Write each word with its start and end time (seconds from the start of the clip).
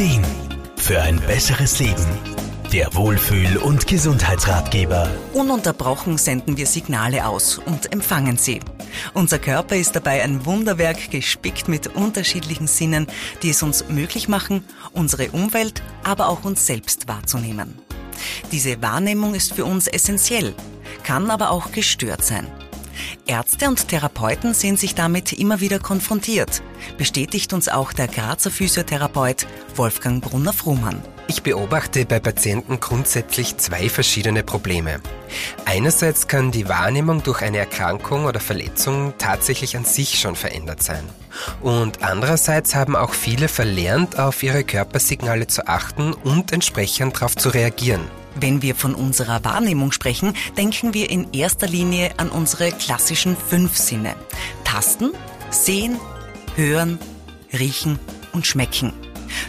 Ideen 0.00 0.24
für 0.76 1.02
ein 1.02 1.20
besseres 1.26 1.78
Leben. 1.78 2.06
Der 2.72 2.94
Wohlfühl- 2.94 3.58
und 3.58 3.86
Gesundheitsratgeber. 3.86 5.10
Ununterbrochen 5.34 6.16
senden 6.16 6.56
wir 6.56 6.64
Signale 6.64 7.26
aus 7.26 7.58
und 7.58 7.92
empfangen 7.92 8.38
sie. 8.38 8.60
Unser 9.12 9.38
Körper 9.38 9.76
ist 9.76 9.94
dabei 9.94 10.22
ein 10.22 10.46
Wunderwerk 10.46 11.10
gespickt 11.10 11.68
mit 11.68 11.88
unterschiedlichen 11.88 12.66
Sinnen, 12.66 13.08
die 13.42 13.50
es 13.50 13.62
uns 13.62 13.90
möglich 13.90 14.26
machen, 14.26 14.64
unsere 14.94 15.32
Umwelt, 15.32 15.82
aber 16.02 16.30
auch 16.30 16.44
uns 16.44 16.66
selbst 16.66 17.06
wahrzunehmen. 17.06 17.78
Diese 18.52 18.80
Wahrnehmung 18.80 19.34
ist 19.34 19.52
für 19.52 19.66
uns 19.66 19.86
essentiell, 19.86 20.54
kann 21.02 21.30
aber 21.30 21.50
auch 21.50 21.72
gestört 21.72 22.24
sein. 22.24 22.46
Ärzte 23.26 23.68
und 23.68 23.88
Therapeuten 23.88 24.54
sehen 24.54 24.76
sich 24.76 24.94
damit 24.94 25.32
immer 25.32 25.60
wieder 25.60 25.78
konfrontiert, 25.78 26.62
bestätigt 26.98 27.52
uns 27.52 27.68
auch 27.68 27.92
der 27.92 28.08
Grazer 28.08 28.50
Physiotherapeut 28.50 29.46
Wolfgang 29.76 30.22
Brunner-Frumann. 30.22 31.02
Ich 31.30 31.44
beobachte 31.44 32.06
bei 32.06 32.18
Patienten 32.18 32.80
grundsätzlich 32.80 33.56
zwei 33.56 33.88
verschiedene 33.88 34.42
Probleme. 34.42 35.00
Einerseits 35.64 36.26
kann 36.26 36.50
die 36.50 36.68
Wahrnehmung 36.68 37.22
durch 37.22 37.42
eine 37.42 37.58
Erkrankung 37.58 38.24
oder 38.24 38.40
Verletzung 38.40 39.14
tatsächlich 39.16 39.76
an 39.76 39.84
sich 39.84 40.18
schon 40.18 40.34
verändert 40.34 40.82
sein. 40.82 41.04
Und 41.60 42.02
andererseits 42.02 42.74
haben 42.74 42.96
auch 42.96 43.14
viele 43.14 43.46
verlernt, 43.46 44.18
auf 44.18 44.42
ihre 44.42 44.64
Körpersignale 44.64 45.46
zu 45.46 45.68
achten 45.68 46.14
und 46.14 46.52
entsprechend 46.52 47.14
darauf 47.14 47.36
zu 47.36 47.50
reagieren. 47.50 48.02
Wenn 48.34 48.62
wir 48.62 48.74
von 48.74 48.94
unserer 48.94 49.44
Wahrnehmung 49.44 49.92
sprechen, 49.92 50.34
denken 50.56 50.94
wir 50.94 51.10
in 51.10 51.32
erster 51.32 51.66
Linie 51.66 52.12
an 52.18 52.28
unsere 52.28 52.72
klassischen 52.72 53.36
fünf 53.36 53.76
Sinne. 53.76 54.14
Tasten, 54.64 55.12
sehen, 55.50 55.98
hören, 56.56 56.98
riechen 57.52 57.98
und 58.32 58.46
schmecken. 58.46 58.92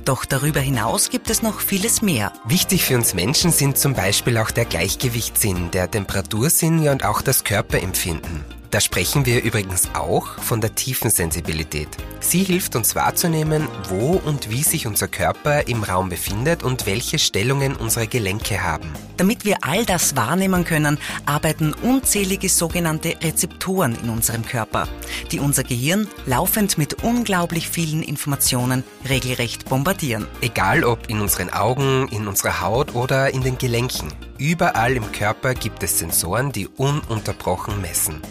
Doch 0.05 0.25
darüber 0.25 0.59
hinaus 0.59 1.09
gibt 1.09 1.29
es 1.29 1.41
noch 1.41 1.59
vieles 1.59 2.01
mehr. 2.01 2.33
Wichtig 2.45 2.83
für 2.83 2.95
uns 2.95 3.13
Menschen 3.13 3.51
sind 3.51 3.77
zum 3.77 3.93
Beispiel 3.93 4.37
auch 4.37 4.51
der 4.51 4.65
Gleichgewichtssinn, 4.65 5.71
der 5.71 5.89
Temperatursinn 5.89 6.87
und 6.87 7.05
auch 7.05 7.21
das 7.21 7.43
Körperempfinden. 7.43 8.60
Da 8.71 8.79
sprechen 8.79 9.25
wir 9.25 9.43
übrigens 9.43 9.89
auch 9.95 10.39
von 10.39 10.61
der 10.61 10.73
tiefen 10.75 11.11
Sensibilität. 11.11 11.89
Sie 12.21 12.41
hilft 12.41 12.77
uns 12.77 12.95
wahrzunehmen, 12.95 13.67
wo 13.89 14.11
und 14.13 14.49
wie 14.49 14.63
sich 14.63 14.87
unser 14.87 15.09
Körper 15.09 15.67
im 15.67 15.83
Raum 15.83 16.07
befindet 16.07 16.63
und 16.63 16.85
welche 16.85 17.19
Stellungen 17.19 17.75
unsere 17.75 18.07
Gelenke 18.07 18.63
haben. 18.63 18.89
Damit 19.17 19.43
wir 19.43 19.57
all 19.59 19.83
das 19.83 20.15
wahrnehmen 20.15 20.63
können, 20.63 20.99
arbeiten 21.25 21.73
unzählige 21.73 22.47
sogenannte 22.47 23.17
Rezeptoren 23.21 23.97
in 24.01 24.09
unserem 24.09 24.45
Körper, 24.45 24.87
die 25.33 25.41
unser 25.41 25.65
Gehirn 25.65 26.07
laufend 26.25 26.77
mit 26.77 27.03
unglaublich 27.03 27.67
vielen 27.67 28.01
Informationen 28.01 28.85
regelrecht 29.09 29.65
bombardieren. 29.65 30.27
Egal 30.39 30.85
ob 30.85 31.09
in 31.09 31.19
unseren 31.19 31.49
Augen, 31.49 32.07
in 32.07 32.25
unserer 32.25 32.61
Haut 32.61 32.95
oder 32.95 33.33
in 33.33 33.41
den 33.41 33.57
Gelenken. 33.57 34.13
Überall 34.41 34.93
im 34.93 35.11
Körper 35.11 35.53
gibt 35.53 35.83
es 35.83 35.99
Sensoren, 35.99 36.51
die 36.51 36.67
ununterbrochen 36.67 37.79
messen. 37.79 38.23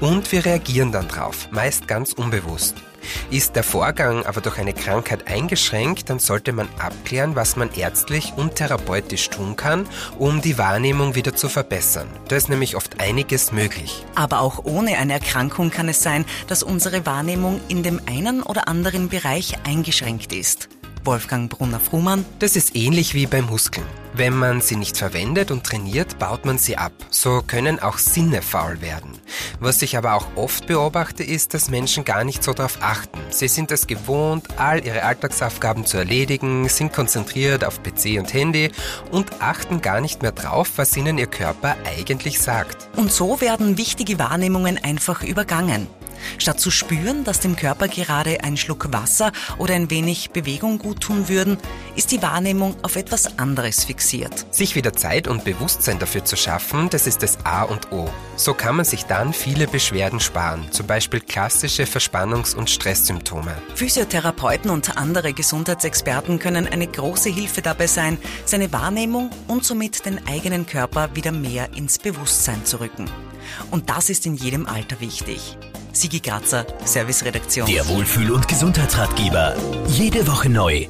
Und 0.00 0.30
wir 0.30 0.44
reagieren 0.44 0.92
dann 0.92 1.08
drauf, 1.08 1.48
meist 1.50 1.88
ganz 1.88 2.12
unbewusst. 2.12 2.76
Ist 3.32 3.56
der 3.56 3.64
Vorgang 3.64 4.24
aber 4.24 4.40
durch 4.40 4.58
eine 4.58 4.72
Krankheit 4.72 5.26
eingeschränkt, 5.26 6.10
dann 6.10 6.20
sollte 6.20 6.52
man 6.52 6.68
abklären, 6.78 7.34
was 7.34 7.56
man 7.56 7.74
ärztlich 7.74 8.34
und 8.36 8.54
therapeutisch 8.54 9.30
tun 9.30 9.56
kann, 9.56 9.88
um 10.16 10.40
die 10.40 10.58
Wahrnehmung 10.58 11.16
wieder 11.16 11.34
zu 11.34 11.48
verbessern. 11.48 12.06
Da 12.28 12.36
ist 12.36 12.48
nämlich 12.48 12.76
oft 12.76 13.00
einiges 13.00 13.50
möglich. 13.50 14.04
Aber 14.14 14.42
auch 14.42 14.64
ohne 14.64 14.96
eine 14.96 15.14
Erkrankung 15.14 15.72
kann 15.72 15.88
es 15.88 16.04
sein, 16.04 16.24
dass 16.46 16.62
unsere 16.62 17.04
Wahrnehmung 17.04 17.60
in 17.66 17.82
dem 17.82 18.00
einen 18.06 18.44
oder 18.44 18.68
anderen 18.68 19.08
Bereich 19.08 19.56
eingeschränkt 19.64 20.32
ist. 20.32 20.68
Wolfgang 21.08 21.48
Brunner-Frumann. 21.48 22.26
Das 22.38 22.54
ist 22.54 22.76
ähnlich 22.76 23.14
wie 23.14 23.24
bei 23.24 23.40
Muskeln. 23.40 23.86
Wenn 24.12 24.36
man 24.36 24.60
sie 24.60 24.76
nicht 24.76 24.98
verwendet 24.98 25.50
und 25.50 25.64
trainiert, 25.64 26.18
baut 26.18 26.44
man 26.44 26.58
sie 26.58 26.76
ab. 26.76 26.92
So 27.08 27.40
können 27.46 27.80
auch 27.80 27.96
Sinne 27.96 28.42
faul 28.42 28.82
werden. 28.82 29.18
Was 29.58 29.80
ich 29.80 29.96
aber 29.96 30.12
auch 30.12 30.26
oft 30.36 30.66
beobachte, 30.66 31.24
ist, 31.24 31.54
dass 31.54 31.70
Menschen 31.70 32.04
gar 32.04 32.24
nicht 32.24 32.44
so 32.44 32.52
darauf 32.52 32.76
achten. 32.82 33.18
Sie 33.30 33.48
sind 33.48 33.70
es 33.70 33.86
gewohnt, 33.86 34.48
all 34.58 34.84
ihre 34.84 35.02
Alltagsaufgaben 35.02 35.86
zu 35.86 35.96
erledigen, 35.96 36.68
sind 36.68 36.92
konzentriert 36.92 37.64
auf 37.64 37.82
PC 37.82 38.18
und 38.18 38.34
Handy 38.34 38.70
und 39.10 39.40
achten 39.40 39.80
gar 39.80 40.02
nicht 40.02 40.20
mehr 40.20 40.32
drauf, 40.32 40.72
was 40.76 40.94
ihnen 40.94 41.16
ihr 41.16 41.26
Körper 41.26 41.74
eigentlich 41.86 42.38
sagt. 42.38 42.90
Und 42.96 43.10
so 43.10 43.40
werden 43.40 43.78
wichtige 43.78 44.18
Wahrnehmungen 44.18 44.76
einfach 44.76 45.22
übergangen. 45.22 45.86
Statt 46.38 46.60
zu 46.60 46.70
spüren, 46.70 47.24
dass 47.24 47.40
dem 47.40 47.56
Körper 47.56 47.88
gerade 47.88 48.42
ein 48.44 48.56
Schluck 48.56 48.92
Wasser 48.92 49.32
oder 49.58 49.74
ein 49.74 49.90
wenig 49.90 50.30
Bewegung 50.30 50.78
guttun 50.78 51.28
würden, 51.28 51.58
ist 51.96 52.12
die 52.12 52.22
Wahrnehmung 52.22 52.76
auf 52.82 52.96
etwas 52.96 53.38
anderes 53.38 53.84
fixiert. 53.84 54.46
Sich 54.54 54.74
wieder 54.74 54.92
Zeit 54.92 55.28
und 55.28 55.44
Bewusstsein 55.44 55.98
dafür 55.98 56.24
zu 56.24 56.36
schaffen, 56.36 56.90
das 56.90 57.06
ist 57.06 57.22
das 57.22 57.38
A 57.44 57.62
und 57.62 57.92
O. 57.92 58.08
So 58.36 58.54
kann 58.54 58.76
man 58.76 58.84
sich 58.84 59.04
dann 59.04 59.32
viele 59.32 59.66
Beschwerden 59.66 60.20
sparen, 60.20 60.70
zum 60.70 60.86
Beispiel 60.86 61.20
klassische 61.20 61.84
Verspannungs- 61.84 62.54
und 62.54 62.70
Stresssymptome. 62.70 63.56
Physiotherapeuten 63.74 64.70
und 64.70 64.96
andere 64.96 65.32
Gesundheitsexperten 65.32 66.38
können 66.38 66.66
eine 66.66 66.86
große 66.86 67.30
Hilfe 67.30 67.62
dabei 67.62 67.86
sein, 67.86 68.18
seine 68.44 68.72
Wahrnehmung 68.72 69.30
und 69.48 69.64
somit 69.64 70.06
den 70.06 70.26
eigenen 70.26 70.66
Körper 70.66 71.10
wieder 71.14 71.32
mehr 71.32 71.68
ins 71.74 71.98
Bewusstsein 71.98 72.64
zu 72.64 72.80
rücken. 72.80 73.10
Und 73.70 73.90
das 73.90 74.10
ist 74.10 74.26
in 74.26 74.34
jedem 74.34 74.66
Alter 74.66 75.00
wichtig. 75.00 75.56
Sigi 75.98 76.20
Grazer, 76.20 76.64
Serviceredaktion. 76.84 77.66
Der 77.66 77.86
Wohlfühl- 77.88 78.30
und 78.30 78.46
Gesundheitsratgeber. 78.46 79.56
Jede 79.88 80.28
Woche 80.28 80.48
neu 80.48 80.86